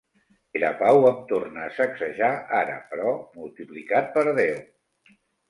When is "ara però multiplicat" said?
2.61-4.11